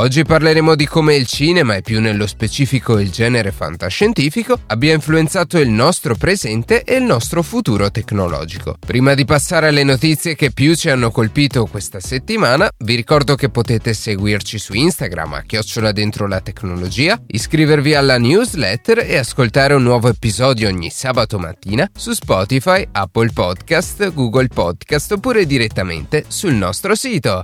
Oggi 0.00 0.24
parleremo 0.24 0.76
di 0.76 0.86
come 0.86 1.14
il 1.14 1.26
cinema 1.26 1.74
e 1.74 1.82
più 1.82 2.00
nello 2.00 2.26
specifico 2.26 2.98
il 2.98 3.10
genere 3.10 3.52
fantascientifico 3.52 4.58
abbia 4.68 4.94
influenzato 4.94 5.58
il 5.58 5.68
nostro 5.68 6.14
presente 6.14 6.84
e 6.84 6.94
il 6.94 7.02
nostro 7.02 7.42
futuro 7.42 7.90
tecnologico. 7.90 8.76
Prima 8.78 9.12
di 9.12 9.26
passare 9.26 9.68
alle 9.68 9.84
notizie 9.84 10.36
che 10.36 10.52
più 10.52 10.74
ci 10.74 10.88
hanno 10.88 11.10
colpito 11.10 11.66
questa 11.66 12.00
settimana, 12.00 12.70
vi 12.78 12.94
ricordo 12.94 13.34
che 13.34 13.50
potete 13.50 13.92
seguirci 13.92 14.58
su 14.58 14.72
Instagram 14.72 15.34
a 15.34 15.42
chiocciola 15.42 15.92
dentro 15.92 16.26
la 16.26 16.40
tecnologia, 16.40 17.20
iscrivervi 17.26 17.94
alla 17.94 18.18
newsletter 18.18 19.00
e 19.00 19.18
ascoltare 19.18 19.74
un 19.74 19.82
nuovo 19.82 20.08
episodio 20.08 20.68
ogni 20.68 20.88
sabato 20.88 21.38
mattina 21.38 21.86
su 21.94 22.12
Spotify, 22.12 22.88
Apple 22.90 23.32
Podcast, 23.34 24.14
Google 24.14 24.48
Podcast 24.48 25.12
oppure 25.12 25.44
direttamente 25.44 26.24
sul 26.26 26.54
nostro 26.54 26.94
sito. 26.94 27.42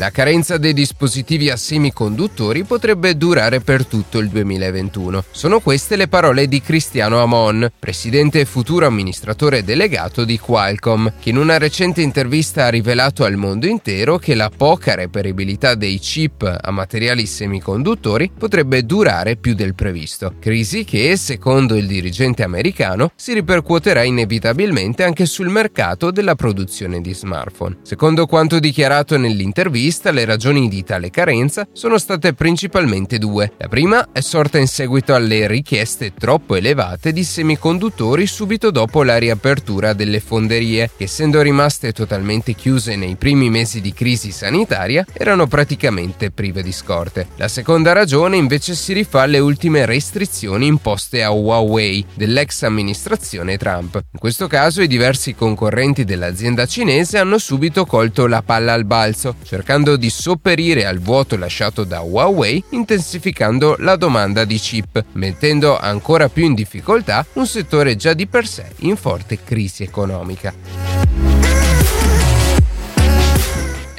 La 0.00 0.10
carenza 0.10 0.56
dei 0.56 0.72
dispositivi 0.72 1.50
a 1.50 1.58
semiconduttori 1.58 2.64
potrebbe 2.64 3.18
durare 3.18 3.60
per 3.60 3.84
tutto 3.84 4.18
il 4.18 4.30
2021. 4.30 5.24
Sono 5.30 5.60
queste 5.60 5.96
le 5.96 6.08
parole 6.08 6.48
di 6.48 6.62
Cristiano 6.62 7.20
Amon, 7.20 7.70
presidente 7.78 8.40
e 8.40 8.46
futuro 8.46 8.86
amministratore 8.86 9.62
delegato 9.62 10.24
di 10.24 10.38
Qualcomm, 10.38 11.08
che 11.20 11.28
in 11.28 11.36
una 11.36 11.58
recente 11.58 12.00
intervista 12.00 12.64
ha 12.64 12.70
rivelato 12.70 13.24
al 13.24 13.36
mondo 13.36 13.66
intero 13.66 14.16
che 14.16 14.34
la 14.34 14.48
poca 14.48 14.94
reperibilità 14.94 15.74
dei 15.74 15.98
chip 15.98 16.50
a 16.58 16.70
materiali 16.70 17.26
semiconduttori 17.26 18.30
potrebbe 18.38 18.86
durare 18.86 19.36
più 19.36 19.52
del 19.52 19.74
previsto. 19.74 20.32
Crisi 20.40 20.84
che, 20.84 21.14
secondo 21.18 21.76
il 21.76 21.86
dirigente 21.86 22.42
americano, 22.42 23.12
si 23.16 23.34
ripercuoterà 23.34 24.02
inevitabilmente 24.02 25.02
anche 25.02 25.26
sul 25.26 25.50
mercato 25.50 26.10
della 26.10 26.36
produzione 26.36 27.02
di 27.02 27.12
smartphone. 27.12 27.80
Secondo 27.82 28.24
quanto 28.24 28.58
dichiarato 28.58 29.18
nell'intervista, 29.18 29.88
vista, 29.90 30.12
le 30.12 30.24
ragioni 30.24 30.68
di 30.68 30.84
tale 30.84 31.10
carenza 31.10 31.66
sono 31.72 31.98
state 31.98 32.32
principalmente 32.32 33.18
due. 33.18 33.50
La 33.56 33.66
prima 33.66 34.10
è 34.12 34.20
sorta 34.20 34.58
in 34.58 34.68
seguito 34.68 35.16
alle 35.16 35.48
richieste 35.48 36.14
troppo 36.14 36.54
elevate 36.54 37.12
di 37.12 37.24
semiconduttori 37.24 38.24
subito 38.24 38.70
dopo 38.70 39.02
la 39.02 39.18
riapertura 39.18 39.92
delle 39.92 40.20
fonderie, 40.20 40.92
che 40.96 41.04
essendo 41.04 41.42
rimaste 41.42 41.90
totalmente 41.90 42.54
chiuse 42.54 42.94
nei 42.94 43.16
primi 43.16 43.50
mesi 43.50 43.80
di 43.80 43.92
crisi 43.92 44.30
sanitaria, 44.30 45.04
erano 45.12 45.48
praticamente 45.48 46.30
prive 46.30 46.62
di 46.62 46.70
scorte. 46.70 47.26
La 47.34 47.48
seconda 47.48 47.92
ragione 47.92 48.36
invece 48.36 48.76
si 48.76 48.92
rifà 48.92 49.22
alle 49.22 49.40
ultime 49.40 49.86
restrizioni 49.86 50.66
imposte 50.66 51.24
a 51.24 51.30
Huawei 51.30 52.06
dell'ex 52.14 52.62
amministrazione 52.62 53.56
Trump. 53.56 53.96
In 54.12 54.20
questo 54.20 54.46
caso 54.46 54.82
i 54.82 54.86
diversi 54.86 55.34
concorrenti 55.34 56.04
dell'azienda 56.04 56.64
cinese 56.66 57.18
hanno 57.18 57.38
subito 57.38 57.84
colto 57.86 58.28
la 58.28 58.42
palla 58.42 58.72
al 58.72 58.84
balzo, 58.84 59.34
cercando 59.42 59.78
cercando 59.80 59.96
di 59.96 60.10
sopperire 60.10 60.84
al 60.84 60.98
vuoto 60.98 61.36
lasciato 61.36 61.84
da 61.84 62.00
Huawei, 62.00 62.62
intensificando 62.70 63.76
la 63.78 63.96
domanda 63.96 64.44
di 64.44 64.58
chip, 64.58 65.02
mettendo 65.12 65.78
ancora 65.78 66.28
più 66.28 66.44
in 66.44 66.54
difficoltà 66.54 67.24
un 67.34 67.46
settore 67.46 67.96
già 67.96 68.12
di 68.12 68.26
per 68.26 68.46
sé 68.46 68.66
in 68.80 68.96
forte 68.96 69.38
crisi 69.42 69.82
economica. 69.82 71.39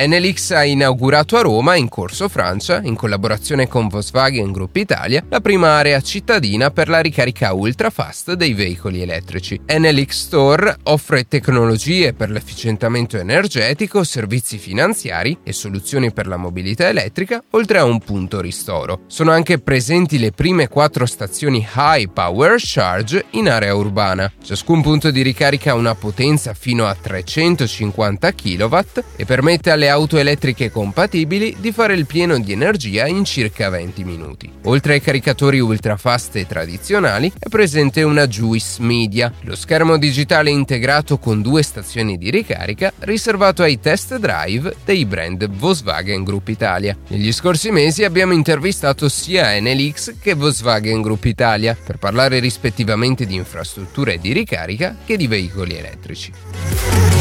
NLX 0.04 0.52
ha 0.52 0.64
inaugurato 0.64 1.38
a 1.38 1.42
Roma, 1.42 1.76
in 1.76 1.88
Corso 1.88 2.28
Francia, 2.28 2.82
in 2.82 2.96
collaborazione 2.96 3.68
con 3.68 3.88
Volkswagen 3.88 4.52
Group 4.52 4.78
Italia, 4.78 5.24
la 5.30 5.42
prima 5.42 5.78
area 5.78 6.02
cittadina 6.02 6.72
per 6.72 6.90
la 6.90 7.02
ricarica 7.02 7.54
ultra 7.54 7.92
fast 7.92 8.34
dei 8.34 8.56
veicoli 8.56 9.04
elettrici. 9.04 9.62
NLX 9.64 10.10
Store 10.10 10.76
offre 10.86 11.28
tecnologie 11.28 12.14
per 12.14 12.32
l'efficientamento 12.32 13.20
energetico, 13.20 14.04
servizi 14.04 14.58
finanziari 14.58 15.38
e 15.44 15.54
soluzioni 15.54 16.12
per 16.12 16.26
la 16.26 16.38
mobilità 16.38 16.88
elettrica, 16.88 17.44
oltre 17.52 17.78
a 17.78 17.84
un 17.84 18.00
punto 18.00 18.42
ristoro. 18.42 19.02
Sono 19.06 19.30
anche 19.30 19.60
presenti 19.60 20.18
le 20.18 20.32
prime 20.32 20.68
quattro 20.68 21.06
stazioni 21.06 21.64
High 21.76 22.10
Power 22.12 22.56
Charge 22.58 23.26
in 23.32 23.48
area 23.48 23.76
urbana. 23.76 24.34
Ciascun 24.44 24.82
punto 24.82 25.12
di 25.12 25.22
ricarica 25.22 25.74
ha 25.74 25.76
una 25.76 25.94
potenza 25.94 26.56
fino 26.56 26.88
a 26.88 26.98
350 27.00 28.34
kW 28.34 28.80
e 29.16 29.26
permette 29.26 29.70
alle 29.70 29.90
auto 29.92 30.18
elettriche 30.18 30.72
compatibili 30.72 31.56
di 31.60 31.72
fare 31.72 31.94
il 31.94 32.06
pieno 32.08 32.40
di 32.40 32.52
energia 32.52 33.06
in 33.06 33.24
circa 33.24 33.70
20 33.70 34.04
minuti. 34.04 34.52
Oltre 34.64 34.94
ai 34.94 35.02
caricatori 35.02 35.60
ultrafast 35.60 36.38
e 36.38 36.48
tradizionali, 36.48 37.32
è 37.38 37.50
presente 37.50 38.02
una 38.02 38.26
Juice 38.28 38.82
Media, 38.82 39.32
lo 39.42 39.56
schermo 39.56 39.98
digitale 39.98 40.50
integrato 40.50 41.20
con 41.20 41.42
due 41.42 41.62
stazioni 41.62 42.18
di 42.18 42.32
ricarica 42.32 42.92
riservato 43.00 43.62
ai 43.62 43.80
test 43.80 44.18
drive 44.18 44.76
dei 44.84 45.06
brand 45.06 45.48
Volkswagen 45.48 46.24
Group 46.24 46.48
Italia. 46.48 46.98
Negli 47.10 47.32
scorsi 47.32 47.70
mesi 47.70 48.04
abbiamo 48.04 48.34
intervistato 48.34 49.10
sia 49.10 49.60
NLX 49.60 50.16
che 50.20 50.34
Volkswagen 50.34 51.02
Group 51.02 51.26
Italia 51.26 51.78
per 51.82 51.98
parlare 51.98 52.40
rispettivamente 52.40 53.26
di 53.26 53.36
infrastrutture 53.36 54.18
di 54.20 54.32
ricarica 54.32 54.96
che 55.06 55.18
di 55.18 55.28
veicoli 55.28 55.78
elettrici. 55.78 57.21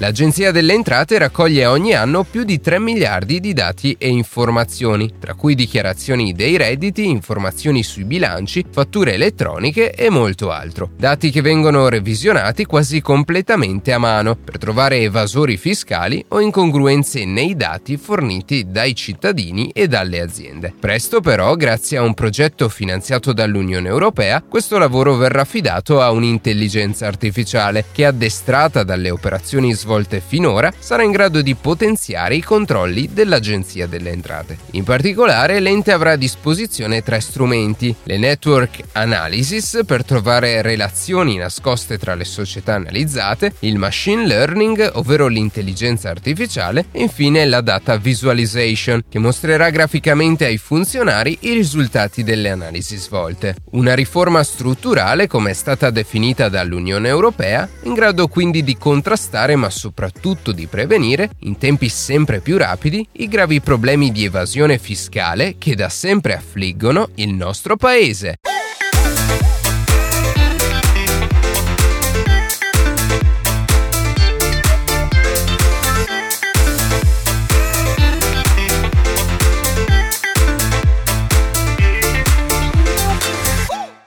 L'Agenzia 0.00 0.52
delle 0.52 0.74
Entrate 0.74 1.18
raccoglie 1.18 1.66
ogni 1.66 1.92
anno 1.92 2.22
più 2.22 2.44
di 2.44 2.60
3 2.60 2.78
miliardi 2.78 3.40
di 3.40 3.52
dati 3.52 3.96
e 3.98 4.06
informazioni, 4.08 5.14
tra 5.18 5.34
cui 5.34 5.56
dichiarazioni 5.56 6.34
dei 6.34 6.56
redditi, 6.56 7.08
informazioni 7.08 7.82
sui 7.82 8.04
bilanci, 8.04 8.64
fatture 8.70 9.14
elettroniche 9.14 9.90
e 9.90 10.08
molto 10.08 10.52
altro. 10.52 10.90
Dati 10.96 11.32
che 11.32 11.40
vengono 11.40 11.88
revisionati 11.88 12.64
quasi 12.64 13.00
completamente 13.00 13.92
a 13.92 13.98
mano 13.98 14.36
per 14.36 14.56
trovare 14.58 14.98
evasori 14.98 15.56
fiscali 15.56 16.24
o 16.28 16.40
incongruenze 16.40 17.24
nei 17.24 17.56
dati 17.56 17.96
forniti 17.96 18.70
dai 18.70 18.94
cittadini 18.94 19.70
e 19.70 19.88
dalle 19.88 20.20
aziende. 20.20 20.72
Presto 20.78 21.20
però, 21.20 21.56
grazie 21.56 21.98
a 21.98 22.02
un 22.02 22.14
progetto 22.14 22.68
finanziato 22.68 23.32
dall'Unione 23.32 23.88
Europea, 23.88 24.44
questo 24.48 24.78
lavoro 24.78 25.16
verrà 25.16 25.40
affidato 25.40 26.00
a 26.00 26.12
un'intelligenza 26.12 27.08
artificiale 27.08 27.86
che 27.90 28.04
addestrata 28.04 28.84
dalle 28.84 29.10
operazioni 29.10 29.72
svolte 29.72 29.86
svolte 29.88 30.20
finora 30.20 30.70
sarà 30.78 31.02
in 31.02 31.12
grado 31.12 31.40
di 31.40 31.54
potenziare 31.54 32.34
i 32.36 32.42
controlli 32.42 33.08
dell'Agenzia 33.10 33.86
delle 33.86 34.10
Entrate. 34.10 34.58
In 34.72 34.84
particolare 34.84 35.60
l'ente 35.60 35.92
avrà 35.92 36.12
a 36.12 36.16
disposizione 36.16 37.02
tre 37.02 37.20
strumenti, 37.20 37.94
le 38.02 38.18
network 38.18 38.80
analysis 38.92 39.80
per 39.86 40.04
trovare 40.04 40.60
relazioni 40.60 41.36
nascoste 41.36 41.96
tra 41.96 42.14
le 42.14 42.24
società 42.24 42.74
analizzate, 42.74 43.54
il 43.60 43.78
machine 43.78 44.26
learning, 44.26 44.90
ovvero 44.94 45.26
l'intelligenza 45.26 46.10
artificiale, 46.10 46.88
e 46.92 47.00
infine 47.00 47.46
la 47.46 47.62
data 47.62 47.96
visualization, 47.96 49.04
che 49.08 49.18
mostrerà 49.18 49.70
graficamente 49.70 50.44
ai 50.44 50.58
funzionari 50.58 51.38
i 51.42 51.54
risultati 51.54 52.22
delle 52.22 52.50
analisi 52.50 52.96
svolte. 52.96 53.56
Una 53.70 53.94
riforma 53.94 54.42
strutturale, 54.42 55.26
come 55.26 55.50
è 55.50 55.54
stata 55.54 55.88
definita 55.88 56.50
dall'Unione 56.50 57.08
Europea, 57.08 57.66
in 57.84 57.94
grado 57.94 58.28
quindi 58.28 58.62
di 58.62 58.76
contrastare 58.76 59.56
ma 59.56 59.70
soprattutto 59.78 60.52
di 60.52 60.66
prevenire, 60.66 61.30
in 61.40 61.56
tempi 61.56 61.88
sempre 61.88 62.40
più 62.40 62.58
rapidi, 62.58 63.06
i 63.12 63.28
gravi 63.28 63.60
problemi 63.60 64.10
di 64.10 64.24
evasione 64.24 64.76
fiscale 64.76 65.54
che 65.56 65.74
da 65.74 65.88
sempre 65.88 66.34
affliggono 66.34 67.10
il 67.14 67.32
nostro 67.32 67.76
paese. 67.76 68.40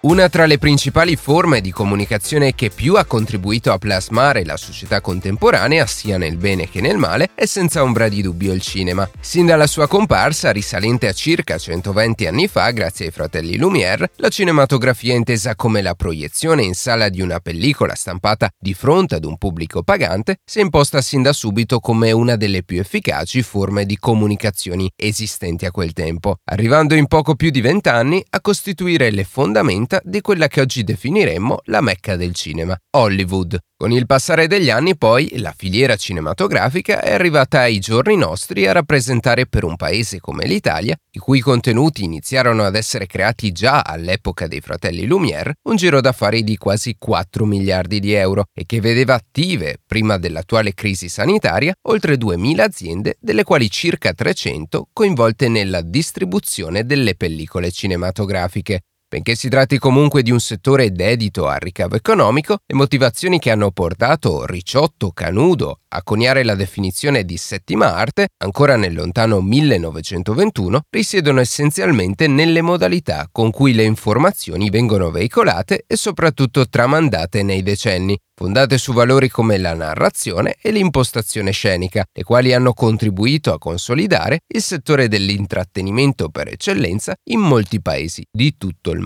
Una 0.03 0.29
tra 0.29 0.47
le 0.47 0.57
principali 0.57 1.15
forme 1.15 1.61
di 1.61 1.69
comunicazione 1.69 2.55
che 2.55 2.71
più 2.71 2.95
ha 2.95 3.05
contribuito 3.05 3.71
a 3.71 3.77
plasmare 3.77 4.43
la 4.43 4.57
società 4.57 4.99
contemporanea, 4.99 5.85
sia 5.85 6.17
nel 6.17 6.37
bene 6.37 6.67
che 6.67 6.81
nel 6.81 6.97
male, 6.97 7.29
è 7.35 7.45
senza 7.45 7.83
ombra 7.83 8.09
di 8.09 8.23
dubbio 8.23 8.51
il 8.51 8.61
cinema. 8.61 9.07
Sin 9.19 9.45
dalla 9.45 9.67
sua 9.67 9.87
comparsa, 9.87 10.51
risalente 10.51 11.07
a 11.07 11.11
circa 11.11 11.59
120 11.59 12.25
anni 12.25 12.47
fa, 12.47 12.71
grazie 12.71 13.05
ai 13.05 13.11
fratelli 13.11 13.59
Lumière, 13.59 14.09
la 14.15 14.29
cinematografia 14.29 15.13
intesa 15.13 15.55
come 15.55 15.83
la 15.83 15.93
proiezione 15.93 16.63
in 16.63 16.73
sala 16.73 17.07
di 17.09 17.21
una 17.21 17.39
pellicola 17.39 17.93
stampata 17.93 18.49
di 18.57 18.73
fronte 18.73 19.13
ad 19.13 19.23
un 19.23 19.37
pubblico 19.37 19.83
pagante, 19.83 20.37
si 20.43 20.57
è 20.57 20.61
imposta 20.63 20.99
sin 21.03 21.21
da 21.21 21.31
subito 21.31 21.79
come 21.79 22.11
una 22.11 22.37
delle 22.37 22.63
più 22.63 22.79
efficaci 22.79 23.43
forme 23.43 23.85
di 23.85 23.99
comunicazioni 23.99 24.91
esistenti 24.95 25.67
a 25.67 25.71
quel 25.71 25.93
tempo, 25.93 26.37
arrivando 26.45 26.95
in 26.95 27.05
poco 27.05 27.35
più 27.35 27.51
di 27.51 27.61
vent'anni 27.61 28.25
a 28.31 28.41
costituire 28.41 29.11
le 29.11 29.25
fondamenta 29.25 29.89
vetta 29.91 30.01
di 30.03 30.21
quella 30.21 30.47
che 30.47 30.61
oggi 30.61 30.83
definiremmo 30.83 31.59
la 31.65 31.81
mecca 31.81 32.15
del 32.15 32.33
cinema, 32.33 32.77
Hollywood. 32.91 33.59
Con 33.75 33.91
il 33.91 34.05
passare 34.05 34.47
degli 34.47 34.69
anni 34.69 34.95
poi 34.95 35.39
la 35.39 35.53
filiera 35.57 35.95
cinematografica 35.95 37.01
è 37.01 37.13
arrivata 37.13 37.61
ai 37.61 37.79
giorni 37.79 38.15
nostri 38.15 38.67
a 38.67 38.71
rappresentare 38.71 39.47
per 39.47 39.63
un 39.63 39.75
paese 39.75 40.19
come 40.19 40.45
l'Italia, 40.45 40.95
i 41.11 41.19
cui 41.19 41.39
contenuti 41.39 42.03
iniziarono 42.03 42.63
ad 42.63 42.75
essere 42.75 43.07
creati 43.07 43.51
già 43.51 43.81
all'epoca 43.81 44.47
dei 44.47 44.61
fratelli 44.61 45.05
Lumière, 45.07 45.55
un 45.67 45.75
giro 45.75 45.99
d'affari 45.99 46.43
di 46.43 46.57
quasi 46.57 46.95
4 46.97 47.43
miliardi 47.45 47.99
di 47.99 48.13
euro 48.13 48.45
e 48.53 48.65
che 48.67 48.79
vedeva 48.79 49.15
attive, 49.15 49.79
prima 49.85 50.17
dell'attuale 50.17 50.75
crisi 50.75 51.09
sanitaria, 51.09 51.73
oltre 51.87 52.15
2.000 52.15 52.59
aziende, 52.59 53.17
delle 53.19 53.43
quali 53.43 53.69
circa 53.69 54.13
300 54.13 54.89
coinvolte 54.93 55.49
nella 55.49 55.81
distribuzione 55.81 56.85
delle 56.85 57.15
pellicole 57.15 57.71
cinematografiche. 57.71 58.81
Benché 59.13 59.35
si 59.35 59.49
tratti 59.49 59.77
comunque 59.77 60.23
di 60.23 60.31
un 60.31 60.39
settore 60.39 60.89
dedito 60.93 61.49
al 61.49 61.59
ricavo 61.59 61.97
economico, 61.97 62.59
le 62.65 62.75
motivazioni 62.75 63.39
che 63.39 63.51
hanno 63.51 63.69
portato 63.71 64.45
Ricciotto 64.45 65.11
Canudo 65.11 65.79
a 65.89 66.01
coniare 66.01 66.45
la 66.45 66.55
definizione 66.55 67.25
di 67.25 67.35
settima 67.35 67.93
arte, 67.93 68.29
ancora 68.37 68.77
nel 68.77 68.93
lontano 68.93 69.41
1921, 69.41 70.83
risiedono 70.89 71.41
essenzialmente 71.41 72.27
nelle 72.27 72.61
modalità 72.61 73.27
con 73.29 73.51
cui 73.51 73.73
le 73.73 73.83
informazioni 73.83 74.69
vengono 74.69 75.11
veicolate 75.11 75.83
e 75.85 75.97
soprattutto 75.97 76.69
tramandate 76.69 77.43
nei 77.43 77.63
decenni, 77.63 78.17
fondate 78.33 78.77
su 78.77 78.93
valori 78.93 79.27
come 79.27 79.57
la 79.57 79.73
narrazione 79.73 80.55
e 80.61 80.71
l'impostazione 80.71 81.51
scenica, 81.51 82.05
le 82.09 82.23
quali 82.23 82.53
hanno 82.53 82.71
contribuito 82.71 83.51
a 83.51 83.59
consolidare 83.59 84.39
il 84.47 84.61
settore 84.61 85.09
dell'intrattenimento 85.09 86.29
per 86.29 86.47
eccellenza 86.47 87.13
in 87.25 87.41
molti 87.41 87.81
paesi 87.81 88.25
di 88.31 88.55
tutto 88.57 88.91
il 88.91 88.99
mondo. 88.99 89.00